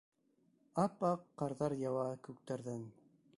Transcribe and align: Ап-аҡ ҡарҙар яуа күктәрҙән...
Ап-аҡ 0.83 1.27
ҡарҙар 1.41 1.77
яуа 1.83 2.07
күктәрҙән... 2.29 2.89